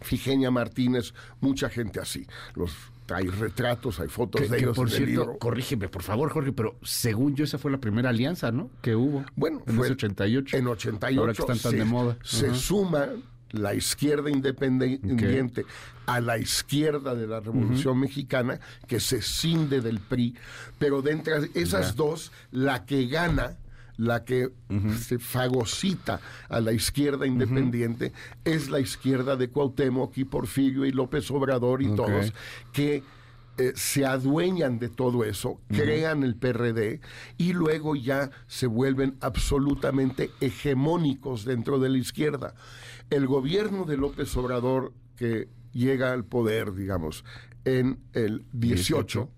Figenia 0.00 0.50
Martínez, 0.50 1.14
mucha 1.40 1.68
gente 1.68 2.00
así. 2.00 2.26
Los 2.54 2.72
hay 3.14 3.28
retratos, 3.28 4.00
hay 4.00 4.08
fotos 4.08 4.40
Que, 4.42 4.48
de 4.48 4.56
que, 4.56 4.62
ellos 4.64 4.76
por 4.76 4.88
en 4.88 4.92
el 4.92 4.96
cierto, 4.98 5.20
libro. 5.22 5.38
corrígeme, 5.38 5.88
por 5.88 6.02
favor, 6.02 6.30
Jorge, 6.30 6.52
pero 6.52 6.78
según 6.82 7.34
yo, 7.34 7.44
esa 7.44 7.58
fue 7.58 7.70
la 7.70 7.78
primera 7.78 8.10
alianza, 8.10 8.52
¿no? 8.52 8.70
Que 8.82 8.94
hubo. 8.94 9.24
Bueno, 9.36 9.62
en 9.66 9.76
fue 9.76 9.86
ese 9.86 9.94
88. 9.94 10.56
En 10.56 10.66
88 10.66 11.20
Ahora 11.20 11.32
que 11.32 11.40
están 11.42 11.58
tan 11.58 11.72
se, 11.72 11.78
de 11.78 11.84
moda. 11.84 12.16
se 12.22 12.54
suma 12.54 13.08
la 13.50 13.74
izquierda 13.74 14.28
independiente 14.30 15.64
a 16.06 16.20
la 16.20 16.38
izquierda 16.38 17.14
de 17.14 17.26
la 17.26 17.40
Revolución 17.40 17.98
Mexicana, 17.98 18.60
que 18.86 19.00
se 19.00 19.22
cinde 19.22 19.80
del 19.80 20.00
PRI, 20.00 20.34
pero 20.78 21.02
de 21.02 21.12
entre 21.12 21.34
esas 21.54 21.96
dos, 21.96 22.32
la 22.50 22.84
que 22.84 23.06
gana, 23.06 23.56
la 23.98 24.24
que 24.24 24.50
se 24.98 25.18
fagocita 25.18 26.20
a 26.48 26.60
la 26.60 26.72
izquierda 26.72 27.26
independiente, 27.26 28.12
es 28.44 28.70
la 28.70 28.80
izquierda 28.80 29.36
de 29.36 29.50
Cuauhtémoc 29.50 30.16
y 30.16 30.24
Porfirio 30.24 30.86
y 30.86 30.92
López 30.92 31.30
Obrador 31.30 31.82
y 31.82 31.94
todos, 31.94 32.32
que 32.72 33.02
eh, 33.58 33.72
se 33.74 34.06
adueñan 34.06 34.78
de 34.78 34.88
todo 34.88 35.24
eso, 35.24 35.60
crean 35.68 36.22
el 36.22 36.36
PRD 36.36 37.00
y 37.38 37.52
luego 37.52 37.96
ya 37.96 38.30
se 38.46 38.68
vuelven 38.68 39.16
absolutamente 39.20 40.30
hegemónicos 40.40 41.44
dentro 41.44 41.80
de 41.80 41.88
la 41.88 41.98
izquierda. 41.98 42.54
El 43.10 43.26
gobierno 43.26 43.84
de 43.84 43.96
López 43.96 44.34
Obrador 44.36 44.92
que 45.16 45.48
llega 45.72 46.12
al 46.12 46.24
poder, 46.24 46.72
digamos, 46.72 47.24
en 47.64 47.98
el 48.12 48.44
18, 48.52 49.28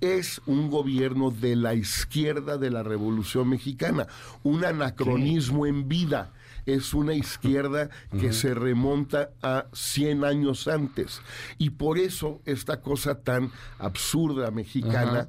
es 0.00 0.40
un 0.46 0.70
gobierno 0.70 1.30
de 1.30 1.56
la 1.56 1.74
izquierda 1.74 2.56
de 2.58 2.70
la 2.70 2.82
Revolución 2.82 3.48
Mexicana, 3.48 4.06
un 4.42 4.64
anacronismo 4.64 5.66
en 5.66 5.88
vida. 5.88 6.32
Es 6.66 6.92
una 6.94 7.14
izquierda 7.14 7.88
que 8.20 8.32
se 8.32 8.54
remonta 8.54 9.30
a 9.42 9.66
100 9.72 10.24
años 10.24 10.68
antes. 10.68 11.20
Y 11.58 11.70
por 11.70 11.98
eso 11.98 12.40
esta 12.44 12.80
cosa 12.82 13.20
tan 13.22 13.50
absurda 13.78 14.50
mexicana 14.50 15.28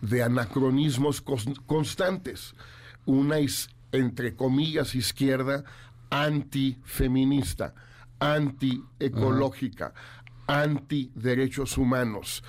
de 0.00 0.22
anacronismos 0.22 1.22
cons- 1.24 1.60
constantes. 1.66 2.54
Una, 3.04 3.36
entre 3.92 4.34
comillas, 4.34 4.94
izquierda 4.94 5.64
antifeminista, 6.10 7.74
antiecológica, 8.18 9.92
antiderechos 10.46 11.78
humanos, 11.78 12.42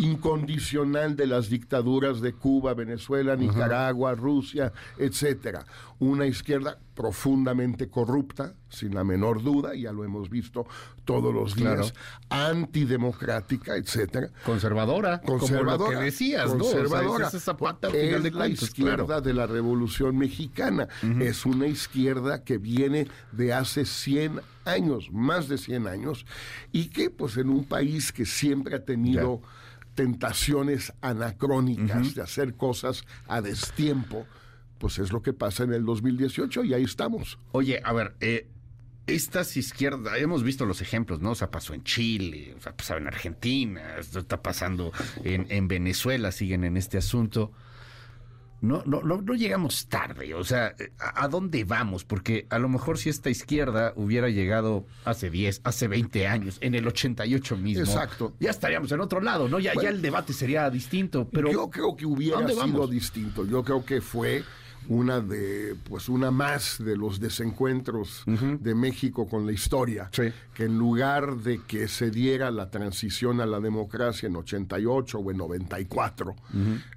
incondicional 0.00 1.14
de 1.16 1.26
las 1.26 1.50
dictaduras 1.50 2.20
de 2.20 2.32
Cuba, 2.32 2.74
Venezuela, 2.74 3.36
Nicaragua, 3.36 4.14
Rusia, 4.14 4.72
etcétera. 4.98 5.66
Una 5.98 6.26
izquierda 6.26 6.78
profundamente 6.94 7.88
corrupta, 7.88 8.54
sin 8.70 8.94
la 8.94 9.04
menor 9.04 9.42
duda, 9.42 9.74
ya 9.74 9.92
lo 9.92 10.04
hemos 10.04 10.30
visto 10.30 10.66
todos 11.04 11.34
los 11.34 11.54
días, 11.54 11.92
antidemocrática, 12.30 13.76
etcétera. 13.76 14.30
Conservadora, 14.44 15.20
Conservadora, 15.20 15.76
como 15.76 15.92
lo 15.92 15.98
que 15.98 16.04
decías, 16.04 16.54
¿no? 16.54 16.64
O 16.64 16.68
sea, 16.70 16.80
conservadora. 16.80 17.28
es 17.28 17.34
esa 17.34 17.56
pata 17.56 17.88
al 17.88 17.94
Es 17.94 18.06
final 18.06 18.22
de 18.22 18.30
la 18.30 18.48
izquierda 18.48 19.06
claro. 19.06 19.20
de 19.20 19.34
la 19.34 19.46
Revolución 19.46 20.16
Mexicana. 20.16 20.88
Es 21.20 21.44
una 21.44 21.66
izquierda 21.66 22.44
que 22.44 22.58
viene 22.58 23.08
de 23.32 23.52
hace 23.52 23.84
100 23.84 24.40
años, 24.64 25.10
más 25.12 25.48
de 25.48 25.58
100 25.58 25.86
años, 25.86 26.26
y 26.72 26.88
que 26.88 27.10
pues 27.10 27.36
en 27.36 27.50
un 27.50 27.64
país 27.64 28.12
que 28.12 28.24
siempre 28.24 28.76
ha 28.76 28.84
tenido 28.84 29.42
tentaciones 29.94 30.92
anacrónicas 31.00 32.14
de 32.14 32.22
hacer 32.22 32.54
cosas 32.54 33.04
a 33.26 33.40
destiempo, 33.40 34.26
pues 34.78 34.98
es 34.98 35.12
lo 35.12 35.22
que 35.22 35.32
pasa 35.32 35.64
en 35.64 35.72
el 35.72 35.84
2018 35.84 36.64
y 36.64 36.74
ahí 36.74 36.84
estamos. 36.84 37.38
Oye, 37.52 37.80
a 37.84 37.92
ver, 37.92 38.14
eh, 38.20 38.48
estas 39.06 39.56
izquierdas, 39.56 40.18
hemos 40.18 40.42
visto 40.42 40.64
los 40.64 40.80
ejemplos, 40.80 41.20
¿no? 41.20 41.32
O 41.32 41.34
sea, 41.34 41.50
pasó 41.50 41.74
en 41.74 41.82
Chile, 41.82 42.54
o 42.56 42.60
sea, 42.60 42.76
pasó 42.76 42.96
en 42.96 43.06
Argentina, 43.06 43.96
esto 43.98 44.20
está 44.20 44.42
pasando 44.42 44.92
en, 45.24 45.46
en 45.50 45.68
Venezuela, 45.68 46.32
siguen 46.32 46.64
en 46.64 46.76
este 46.76 46.98
asunto. 46.98 47.52
No, 48.62 48.82
no, 48.84 49.00
no, 49.02 49.22
no 49.22 49.34
llegamos 49.34 49.86
tarde, 49.88 50.34
o 50.34 50.44
sea, 50.44 50.74
¿a, 50.98 51.24
a 51.24 51.28
dónde 51.28 51.64
vamos? 51.64 52.04
Porque 52.04 52.46
a 52.50 52.58
lo 52.58 52.68
mejor 52.68 52.98
si 52.98 53.08
esta 53.08 53.30
izquierda 53.30 53.94
hubiera 53.96 54.28
llegado 54.28 54.84
hace 55.06 55.30
10, 55.30 55.62
hace 55.64 55.88
20 55.88 56.26
años, 56.26 56.58
en 56.60 56.74
el 56.74 56.86
88 56.86 57.56
mismo, 57.56 57.84
Exacto. 57.84 58.34
ya 58.38 58.50
estaríamos 58.50 58.92
en 58.92 59.00
otro 59.00 59.20
lado, 59.22 59.48
¿no? 59.48 59.58
Ya, 59.58 59.72
Bueno. 59.72 59.88
ya 59.88 59.94
el 59.94 60.02
debate 60.02 60.32
sería 60.34 60.68
distinto, 60.68 61.26
pero 61.32 61.50
yo 61.50 61.70
creo 61.70 61.96
que 61.96 62.04
hubiera 62.04 62.36
¿a 62.36 62.40
dónde 62.40 62.52
sido 62.54 62.66
vamos? 62.66 62.90
distinto. 62.90 63.46
Yo 63.46 63.62
creo 63.64 63.84
que 63.84 64.00
fue 64.02 64.44
una 64.90 65.20
de, 65.20 65.76
pues 65.88 66.08
una 66.08 66.32
más 66.32 66.82
de 66.84 66.96
los 66.96 67.20
desencuentros 67.20 68.24
de 68.26 68.74
México 68.74 69.28
con 69.28 69.46
la 69.46 69.52
historia. 69.52 70.10
Sí. 70.12 70.32
Que 70.52 70.64
en 70.64 70.78
lugar 70.78 71.36
de 71.36 71.60
que 71.62 71.86
se 71.86 72.10
diera 72.10 72.50
la 72.50 72.70
transición 72.70 73.40
a 73.40 73.46
la 73.46 73.60
democracia 73.60 74.26
en 74.26 74.34
88 74.34 75.18
o 75.18 75.30
en 75.30 75.36
94, 75.36 76.34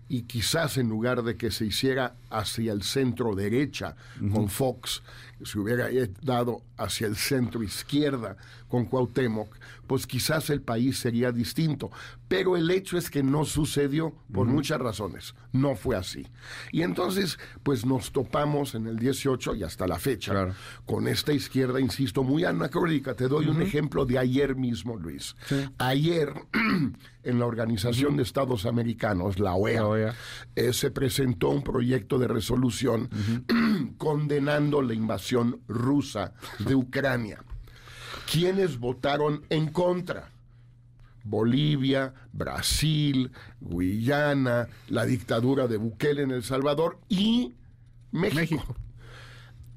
y 0.10 0.24
quizás 0.24 0.78
en 0.78 0.90
lugar 0.90 1.22
de 1.22 1.38
que 1.38 1.52
se 1.52 1.66
hiciera 1.66 2.16
hacia 2.32 2.74
el 2.74 2.82
centro 2.82 3.36
derecha 3.36 3.96
con 4.34 4.50
Fox, 4.50 5.04
se 5.46 5.60
hubiera 5.60 5.88
dado 6.22 6.62
hacia 6.78 7.08
el 7.08 7.16
centro 7.16 7.64
izquierda 7.64 8.38
con 8.68 8.86
Cuauhtémoc, 8.86 9.56
pues 9.86 10.08
quizás 10.08 10.50
el 10.50 10.62
país 10.62 10.98
sería 10.98 11.32
distinto. 11.32 11.92
Pero 12.28 12.58
el 12.58 12.72
hecho 12.72 12.98
es 12.98 13.12
que 13.12 13.22
no 13.22 13.46
sucedió 13.46 14.16
por 14.34 14.48
muchas 14.48 14.80
razones. 14.80 15.36
No 15.52 15.76
fue 15.76 15.96
así. 15.96 16.26
Y 16.72 16.82
entonces, 16.82 17.38
pues 17.62 17.86
nos 17.86 18.12
topamos 18.12 18.74
en 18.74 18.88
el 18.88 18.98
18 18.98 19.54
y 19.56 19.64
hasta 19.64 19.86
la 19.86 20.00
fecha 20.00 20.32
Claro. 20.32 20.56
con 20.86 21.08
esta 21.08 21.32
izquierda, 21.34 21.80
insisto, 21.80 22.24
muy 22.24 22.44
anacrónica. 22.46 23.14
Te 23.14 23.28
doy 23.28 23.48
un 23.48 23.62
ejemplo 23.62 24.06
de 24.08 24.18
ayer 24.18 24.56
mismo, 24.56 24.98
Luis. 24.98 25.36
Ayer, 25.78 26.34
en 27.24 27.40
la 27.40 27.46
Organización 27.46 28.18
de 28.18 28.24
Estados 28.24 28.66
Americanos, 28.66 29.38
la 29.40 29.54
OEA, 29.54 29.82
La 29.82 29.88
OEA. 29.88 30.16
eh, 30.56 30.74
se 30.74 30.90
presentó 30.90 31.50
un 31.50 31.62
proyecto 31.64 32.18
de 32.18 32.28
resolución 32.28 33.10
condenando 33.98 34.82
la 34.82 34.94
invasión 34.96 35.33
rusa 35.68 36.34
de 36.60 36.76
Ucrania. 36.76 37.44
¿Quiénes 38.32 38.80
votaron 38.80 39.44
en 39.50 39.68
contra? 39.68 40.30
Bolivia, 41.24 42.14
Brasil, 42.34 43.32
Guyana, 43.62 44.68
la 44.90 45.06
dictadura 45.06 45.68
de 45.68 45.78
Bukele 45.78 46.24
en 46.24 46.32
El 46.32 46.44
Salvador 46.44 47.00
y 47.10 47.54
México. 48.12 48.36
México. 48.36 48.76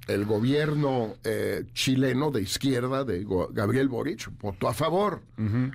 El 0.06 0.24
gobierno 0.24 1.16
eh, 1.24 1.64
chileno 1.72 2.30
de 2.30 2.40
izquierda 2.40 3.02
de 3.02 3.26
Gabriel 3.50 3.88
Boric 3.88 4.30
votó 4.40 4.68
a 4.68 4.74
favor. 4.74 5.22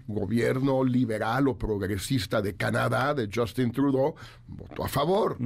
Gobierno 0.08 0.86
liberal 0.86 1.50
o 1.50 1.58
progresista 1.58 2.42
de 2.42 2.56
Canadá 2.56 3.14
de 3.14 3.30
Justin 3.34 3.74
Trudeau 3.74 4.16
votó 4.52 4.84
a 4.84 4.88
favor. 4.88 5.38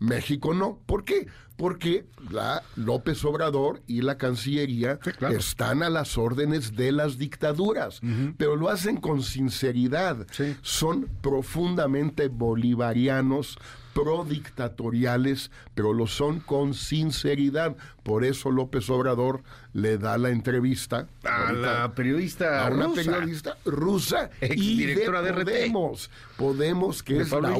México 0.00 0.52
no. 0.54 0.78
¿Por 0.86 1.04
qué? 1.04 1.26
porque 1.56 2.06
la 2.30 2.62
López 2.76 3.24
Obrador 3.24 3.82
y 3.88 4.02
la 4.02 4.16
Cancillería 4.16 5.00
Sí, 5.02 5.10
claro. 5.10 5.36
están 5.36 5.82
a 5.82 5.90
las 5.90 6.16
órdenes 6.16 6.76
de 6.76 6.92
las 6.92 7.18
dictaduras, 7.18 8.00
pero 8.36 8.54
lo 8.54 8.68
hacen 8.68 8.98
con 8.98 9.24
sinceridad. 9.24 10.24
Sí. 10.30 10.54
Son 10.62 11.08
profundamente 11.20 12.28
bolivarianos, 12.28 13.58
prodictatoriales, 13.92 15.50
pero 15.74 15.92
lo 15.92 16.06
son 16.06 16.38
con 16.38 16.74
sinceridad. 16.74 17.76
Por 18.04 18.24
eso 18.24 18.50
López 18.52 18.88
Obrador 18.90 19.42
le 19.72 19.98
da 19.98 20.16
la 20.16 20.30
entrevista 20.30 21.08
A 21.24 21.48
ahorita 21.48 21.60
la 21.82 21.94
periodista 21.94 22.66
a 22.66 22.70
una 22.70 22.86
rusa. 22.86 23.02
periodista 23.02 23.56
rusa 23.64 24.30
y 24.40 24.84
de 24.84 24.94
de. 24.94 25.44
Podemos, 25.44 26.10
Podemos, 26.36 27.02
que 27.02 27.14
De 27.14 27.22
es 27.22 27.28
Pablo 27.28 27.48
la 27.50 27.56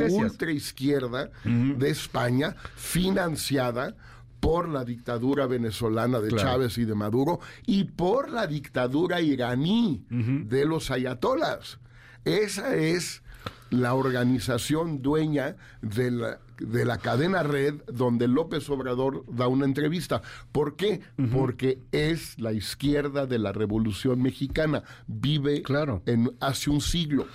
Ultraizquierda 0.89 1.31
de 1.45 1.91
España, 1.91 2.57
financiada 2.77 3.95
por 4.41 4.69
la 4.69 4.85
dictadura 4.85 5.47
venezolana 5.47 6.21
de 6.21 6.29
Claro. 6.29 6.49
Chávez 6.49 6.79
y 6.79 6.85
de 6.85 6.95
Maduro 6.95 7.41
y 7.67 7.85
por 7.85 8.31
la 8.31 8.47
dictadura 8.47 9.21
iraní 9.21 10.05
de 10.11 10.65
los 10.65 10.91
ayatolas. 10.91 11.79
Esa 12.25 12.75
es 12.77 13.23
la 13.71 13.95
organización 13.95 15.03
dueña 15.03 15.57
de 15.83 16.11
la, 16.11 16.39
de 16.59 16.85
la 16.85 16.99
cadena 16.99 17.43
red 17.43 17.75
donde 17.93 18.27
López 18.29 18.69
Obrador 18.71 19.25
da 19.29 19.47
una 19.49 19.65
entrevista. 19.67 20.23
¿Por 20.53 20.77
qué? 20.77 21.01
Porque 21.33 21.79
es 21.93 22.39
la 22.39 22.53
izquierda 22.53 23.27
de 23.27 23.39
la 23.39 23.53
Revolución 23.53 24.23
Mexicana. 24.23 24.85
Vive 25.07 25.63
Claro. 25.63 26.03
en 26.07 26.31
hace 26.41 26.71
un 26.71 26.81
siglo. 26.81 27.27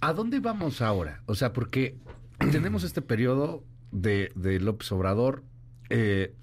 ¿A 0.00 0.12
dónde 0.12 0.40
vamos 0.40 0.82
ahora? 0.82 1.22
O 1.26 1.34
sea, 1.36 1.52
porque 1.52 1.96
tenemos 2.50 2.84
este 2.84 3.02
periodo 3.02 3.64
de, 3.90 4.30
López 4.60 4.90
Obrador, 4.92 5.44
eh, 5.90 6.34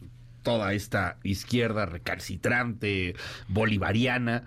toda 0.43 0.73
esta 0.73 1.17
izquierda 1.23 1.85
recalcitrante, 1.85 3.15
bolivariana. 3.47 4.43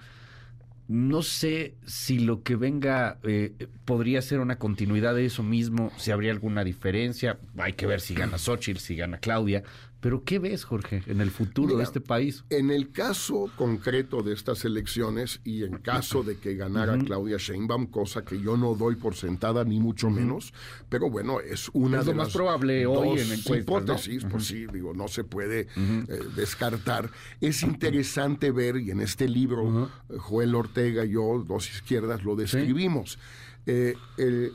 No 0.88 1.22
sé 1.22 1.74
si 1.86 2.18
lo 2.18 2.42
que 2.42 2.56
venga 2.56 3.18
eh, 3.22 3.68
podría 3.84 4.20
ser 4.20 4.40
una 4.40 4.58
continuidad 4.58 5.14
de 5.14 5.26
eso 5.26 5.42
mismo, 5.42 5.90
si 5.96 6.10
habría 6.10 6.32
alguna 6.32 6.64
diferencia. 6.64 7.38
Hay 7.56 7.74
que 7.74 7.86
ver 7.86 8.00
si 8.00 8.14
gana 8.14 8.38
Xochitl, 8.38 8.80
si 8.80 8.96
gana 8.96 9.18
Claudia. 9.18 9.62
Pero 10.02 10.24
¿qué 10.24 10.40
ves, 10.40 10.64
Jorge, 10.64 11.02
en 11.06 11.20
el 11.20 11.30
futuro 11.30 11.76
de 11.76 11.84
este 11.84 12.00
país? 12.00 12.44
En 12.50 12.70
el 12.72 12.90
caso 12.90 13.48
concreto 13.56 14.22
de 14.22 14.34
estas 14.34 14.64
elecciones 14.64 15.40
y 15.44 15.62
en 15.62 15.78
caso 15.78 16.24
de 16.24 16.36
que 16.38 16.56
ganara 16.56 16.98
Claudia 16.98 17.36
Sheinbaum, 17.38 17.86
cosa 17.86 18.24
que 18.24 18.40
yo 18.40 18.56
no 18.56 18.74
doy 18.74 18.96
por 18.96 19.14
sentada 19.14 19.62
ni 19.64 19.78
mucho 19.78 20.10
menos, 20.10 20.52
pero 20.88 21.08
bueno, 21.08 21.38
es 21.40 21.70
una 21.72 22.00
Es 22.00 22.06
de 22.06 22.12
lo 22.12 22.16
más 22.18 22.26
las 22.26 22.34
probable 22.34 22.84
hoy 22.84 23.10
dos 23.16 23.20
en 23.20 23.32
encuestas, 23.38 23.48
¿no? 23.48 23.54
hipótesis, 23.60 24.24
pues 24.28 24.44
sí, 24.44 24.66
digo, 24.72 24.92
no 24.92 25.06
se 25.06 25.22
puede 25.22 25.68
eh, 25.76 26.18
descartar. 26.34 27.08
Es 27.40 27.62
interesante 27.62 28.50
ver, 28.50 28.78
y 28.78 28.90
en 28.90 29.00
este 29.00 29.28
libro, 29.28 29.88
eh, 30.10 30.16
Joel 30.18 30.56
Ortega 30.56 31.04
y 31.04 31.10
yo, 31.10 31.44
Dos 31.46 31.70
Izquierdas, 31.70 32.24
lo 32.24 32.34
describimos. 32.34 33.20
Eh, 33.66 33.94
el- 34.18 34.52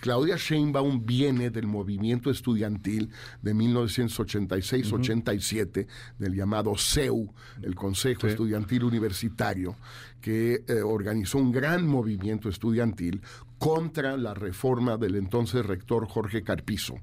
Claudia 0.00 0.36
Sheinbaum 0.36 1.04
viene 1.04 1.50
del 1.50 1.66
movimiento 1.66 2.30
estudiantil 2.30 3.10
de 3.42 3.54
1986-87, 3.54 5.86
del 6.18 6.34
llamado 6.34 6.74
CEU, 6.76 7.32
el 7.62 7.74
Consejo 7.74 8.22
Sí. 8.22 8.28
Estudiantil 8.28 8.84
Universitario, 8.84 9.76
que 10.20 10.64
eh, 10.66 10.80
organizó 10.82 11.38
un 11.38 11.52
gran 11.52 11.86
movimiento 11.86 12.48
estudiantil 12.48 13.20
contra 13.60 14.16
la 14.16 14.32
reforma 14.32 14.96
del 14.96 15.16
entonces 15.16 15.66
rector 15.66 16.08
Jorge 16.08 16.42
Carpizo, 16.42 16.94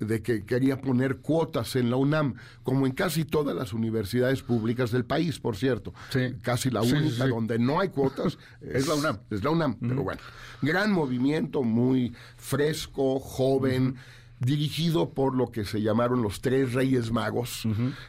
de 0.00 0.20
que 0.20 0.44
quería 0.44 0.80
poner 0.80 1.18
cuotas 1.18 1.76
en 1.76 1.90
la 1.90 1.96
UNAM, 1.96 2.34
como 2.64 2.86
en 2.86 2.92
casi 2.92 3.24
todas 3.24 3.54
las 3.54 3.72
universidades 3.72 4.42
públicas 4.42 4.90
del 4.90 5.04
país, 5.04 5.38
por 5.38 5.56
cierto. 5.56 5.94
Sí. 6.10 6.34
Casi 6.42 6.70
la 6.70 6.82
sí, 6.82 6.92
única 6.92 7.24
sí. 7.26 7.30
donde 7.30 7.60
no 7.60 7.78
hay 7.78 7.90
cuotas 7.90 8.36
Es 8.60 8.88
la 8.88 8.94
UNAM. 8.94 9.18
es 9.30 9.44
la 9.44 9.50
UNAM, 9.50 9.76
pero 9.78 10.02
bueno. 10.02 10.20
Gran 10.60 10.90
movimiento, 10.90 11.62
muy 11.62 12.12
fresco, 12.36 13.20
joven, 13.20 13.94
dirigido 14.40 15.10
por 15.10 15.36
lo 15.36 15.52
que 15.52 15.64
se 15.64 15.82
llamaron 15.82 16.20
los 16.20 16.40
tres 16.40 16.72
reyes 16.72 17.12
magos, 17.12 17.62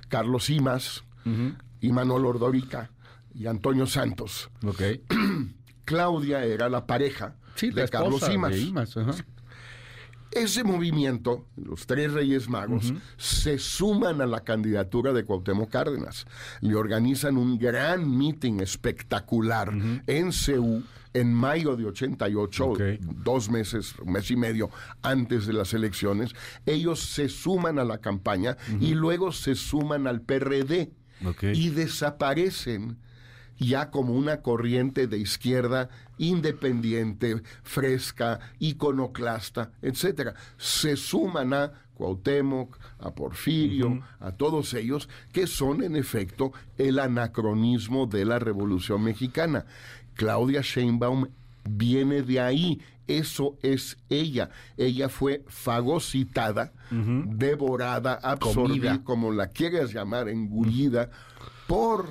Carlos 0.07 0.45
Simas, 0.45 1.03
Imanol 1.81 2.25
Ordorica 2.25 2.89
y 3.35 3.45
Antonio 3.45 3.85
Santos. 3.85 4.49
Ok. 4.65 4.81
Claudia 5.85 6.43
era 6.43 6.69
la 6.69 6.87
pareja 6.87 7.35
Sí, 7.57 7.71
de 7.71 7.87
Carlos 7.89 8.21
Simas. 8.21 8.51
de 8.51 8.61
Imas, 8.61 8.95
ajá. 8.95 9.11
Ese 10.31 10.63
movimiento, 10.63 11.47
los 11.55 11.87
tres 11.87 12.11
Reyes 12.11 12.49
Magos, 12.49 12.93
se 13.17 13.57
suman 13.57 14.21
a 14.21 14.25
la 14.27 14.41
candidatura 14.41 15.13
de 15.13 15.23
Cuauhtémoc 15.23 15.69
Cárdenas. 15.71 16.25
Le 16.61 16.75
organizan 16.75 17.37
un 17.37 17.57
gran 17.57 18.15
meeting 18.17 18.59
espectacular 18.59 19.71
en 20.05 20.31
CEU 20.33 20.83
en 21.13 21.33
mayo 21.33 21.75
de 21.77 21.85
88, 21.85 22.65
Ok. 22.67 22.81
dos 23.23 23.49
meses, 23.49 23.95
un 24.03 24.11
mes 24.11 24.29
y 24.29 24.35
medio 24.35 24.69
antes 25.01 25.47
de 25.47 25.53
las 25.53 25.73
elecciones. 25.73 26.31
Ellos 26.65 26.99
se 26.99 27.29
suman 27.29 27.79
a 27.79 27.85
la 27.85 27.97
campaña 27.99 28.57
y 28.81 28.93
luego 28.93 29.31
se 29.31 29.55
suman 29.55 30.05
al 30.07 30.21
PRD 30.21 30.91
y 31.53 31.69
desaparecen 31.69 32.97
ya 33.57 33.89
como 33.91 34.13
una 34.13 34.41
corriente 34.41 35.07
de 35.07 35.17
izquierda 35.17 35.89
independiente, 36.17 37.41
fresca, 37.63 38.39
iconoclasta, 38.59 39.71
etcétera. 39.81 40.35
Se 40.57 40.95
suman 40.95 41.53
a 41.53 41.71
Cuauhtémoc, 41.95 42.77
a 42.99 43.11
Porfirio, 43.13 44.01
a 44.19 44.31
todos 44.31 44.73
ellos, 44.73 45.09
que 45.33 45.47
son 45.47 45.83
en 45.83 45.95
efecto 45.95 46.53
el 46.77 46.99
anacronismo 46.99 48.05
de 48.05 48.25
la 48.25 48.39
Revolución 48.39 49.03
Mexicana. 49.03 49.65
Claudia 50.13 50.61
Sheinbaum 50.61 51.27
viene 51.67 52.21
de 52.21 52.39
ahí. 52.39 52.81
Eso 53.07 53.57
es 53.61 53.97
ella. 54.09 54.49
Ella 54.75 55.07
fue 55.07 55.43
fagocitada, 55.47 56.73
devorada, 56.91 58.15
absorbida, 58.15 58.89
Comida. 58.89 59.03
como 59.03 59.31
la 59.31 59.47
quieras 59.47 59.93
llamar, 59.93 60.27
engullida 60.27 61.09
por 61.67 62.09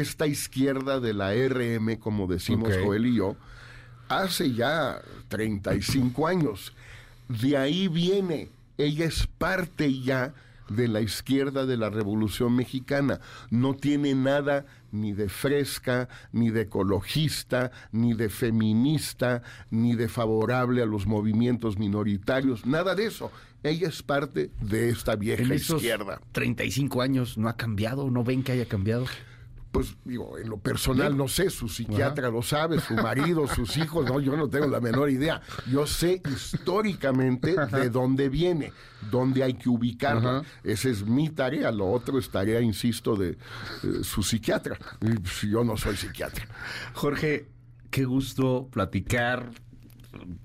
esta 0.00 0.26
izquierda 0.26 1.00
de 1.00 1.14
la 1.14 1.32
RM, 1.32 1.96
como 1.98 2.26
decimos. 2.26 2.72
Joel 2.82 3.06
y 3.06 3.16
yo, 3.16 3.36
hace 4.08 4.52
ya 4.52 5.00
35 5.28 6.26
años. 6.26 6.72
De 7.28 7.56
ahí 7.56 7.88
viene, 7.88 8.50
ella 8.76 9.06
es 9.06 9.26
parte 9.26 10.00
ya 10.00 10.34
de 10.68 10.88
la 10.88 11.00
izquierda 11.00 11.66
de 11.66 11.76
la 11.76 11.90
Revolución 11.90 12.54
Mexicana. 12.56 13.20
No 13.50 13.74
tiene 13.74 14.14
nada 14.14 14.66
ni 14.92 15.12
de 15.12 15.28
fresca, 15.28 16.08
ni 16.32 16.50
de 16.50 16.62
ecologista, 16.62 17.72
ni 17.92 18.14
de 18.14 18.28
feminista, 18.28 19.42
ni 19.70 19.94
de 19.94 20.08
favorable 20.08 20.82
a 20.82 20.86
los 20.86 21.06
movimientos 21.06 21.78
minoritarios, 21.78 22.64
nada 22.64 22.94
de 22.94 23.06
eso. 23.06 23.30
Ella 23.62 23.88
es 23.88 24.02
parte 24.02 24.50
de 24.60 24.90
esta 24.90 25.16
vieja 25.16 25.42
En 25.42 25.52
esos 25.52 25.82
izquierda. 25.82 26.20
35 26.32 27.00
años 27.00 27.38
no 27.38 27.48
ha 27.48 27.56
cambiado, 27.56 28.10
no 28.10 28.22
ven 28.22 28.42
que 28.42 28.52
haya 28.52 28.66
cambiado. 28.66 29.06
Pues 29.74 29.96
digo, 30.04 30.38
en 30.38 30.48
lo 30.48 30.56
personal 30.58 31.16
no 31.16 31.26
sé, 31.26 31.50
su 31.50 31.68
psiquiatra 31.68 32.30
lo 32.30 32.42
sabe, 32.42 32.80
su 32.80 32.94
marido, 32.94 33.46
sus 33.48 33.76
hijos, 33.76 34.06
no, 34.06 34.20
yo 34.20 34.36
no 34.36 34.48
tengo 34.48 34.68
la 34.68 34.80
menor 34.80 35.10
idea. 35.10 35.42
Yo 35.70 35.84
sé 35.86 36.22
históricamente 36.32 37.56
de 37.72 37.90
dónde 37.90 38.28
viene, 38.28 38.72
dónde 39.10 39.42
hay 39.42 39.54
que 39.54 39.68
ubicarla. 39.68 40.44
Esa 40.62 40.88
es 40.88 41.04
mi 41.04 41.28
tarea, 41.28 41.70
lo 41.72 41.90
otro 41.90 42.18
es 42.18 42.30
tarea, 42.30 42.60
insisto, 42.60 43.16
de 43.16 43.30
eh, 43.30 43.36
su 44.02 44.22
psiquiatra. 44.22 44.78
Y, 45.00 45.18
pues, 45.18 45.42
yo 45.42 45.64
no 45.64 45.76
soy 45.76 45.96
psiquiatra. 45.96 46.46
Jorge, 46.94 47.48
qué 47.90 48.04
gusto 48.04 48.68
platicar, 48.70 49.50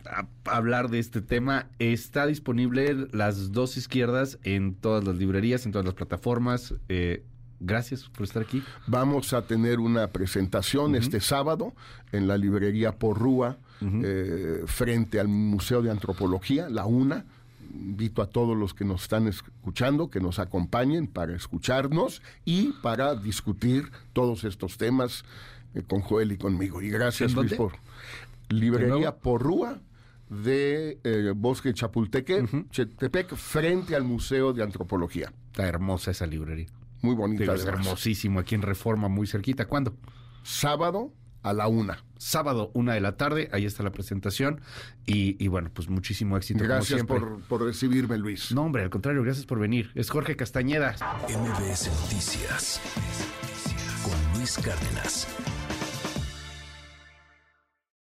a- 0.06 0.28
hablar 0.46 0.90
de 0.90 0.98
este 1.00 1.22
tema. 1.22 1.68
Está 1.78 2.26
disponible 2.26 3.08
las 3.12 3.52
dos 3.52 3.78
izquierdas 3.78 4.40
en 4.44 4.74
todas 4.74 5.04
las 5.04 5.16
librerías, 5.18 5.66
en 5.68 5.72
todas 5.72 5.86
las 5.86 5.94
plataformas. 5.94 6.74
Eh, 6.90 7.24
gracias 7.60 8.04
por 8.10 8.24
estar 8.24 8.44
aquí. 8.44 8.64
Vamos 8.88 9.34
a 9.34 9.44
tener 9.44 9.80
una 9.80 10.08
presentación 10.08 10.96
este 10.96 11.20
sábado 11.20 11.74
en 12.12 12.28
la 12.28 12.38
librería 12.38 12.98
Porrúa, 12.98 13.58
eh, 13.82 14.64
frente 14.66 15.20
al 15.20 15.28
Museo 15.28 15.82
de 15.82 15.92
Antropología, 15.92 16.70
la 16.70 16.86
UNA. 16.86 17.26
Invito 17.74 18.22
a 18.22 18.30
todos 18.30 18.58
los 18.58 18.74
que 18.74 18.84
nos 18.84 19.04
están 19.04 19.28
escuchando 19.28 20.10
que 20.10 20.20
nos 20.20 20.40
acompañen 20.40 21.08
para 21.08 21.36
escucharnos 21.36 22.22
y 22.44 22.74
para 22.82 23.16
discutir 23.16 23.92
todos 24.12 24.44
estos 24.44 24.78
temas 24.78 25.24
eh, 25.76 25.84
con 25.88 26.02
Joel 26.02 26.32
y 26.32 26.38
conmigo. 26.38 26.82
Y 26.82 26.90
gracias, 26.90 27.32
¿En 27.32 27.38
Luis, 27.38 27.54
por 27.54 27.74
¿De 27.74 28.56
librería? 28.56 29.16
Porrúa 29.16 29.80
de 30.30 31.00
eh, 31.04 31.34
Bosque 31.36 31.74
Chapulteque, 31.74 32.46
Chetepec, 32.72 33.36
frente 33.36 33.96
al 33.96 34.04
Museo 34.04 34.54
de 34.54 34.64
Antropología. 34.64 35.32
Está 35.48 35.68
hermosa 35.68 36.12
esa 36.12 36.26
librería. 36.26 36.68
Muy 37.02 37.16
bonita. 37.16 37.44
Digo, 37.44 37.54
es 37.56 37.66
hermosísimo 37.66 38.40
aquí 38.40 38.56
en 38.56 38.62
Reforma, 38.62 39.08
muy 39.08 39.28
cerquita. 39.28 39.66
¿Cuándo? 39.68 39.96
sábado 40.44 41.14
a 41.42 41.54
la 41.54 41.68
una. 41.68 42.04
Sábado, 42.18 42.70
una 42.74 42.94
de 42.94 43.02
la 43.02 43.16
tarde, 43.16 43.50
ahí 43.54 43.66
está 43.66 43.84
la 43.84 43.92
presentación. 43.92 44.62
Y, 45.06 45.42
y 45.44 45.48
bueno, 45.48 45.70
pues 45.74 45.88
muchísimo 45.90 46.36
éxito. 46.38 46.60
como 46.60 46.70
Gracias 46.70 46.98
siempre. 46.98 47.20
por, 47.20 47.42
por 47.44 47.62
recibirme, 47.64 48.18
Luis. 48.18 48.52
No, 48.52 48.64
hombre, 48.64 48.84
al 48.84 48.90
contrario, 48.90 49.24
gracias 49.24 49.46
por 49.46 49.60
venir. 49.60 49.92
Es 49.96 50.10
Jorge 50.10 50.36
Castañeda. 50.36 50.96
MBS 51.30 51.88
Noticias 52.02 52.82
con 54.04 54.38
Luis 54.38 54.58
Cárdenas. 54.58 55.28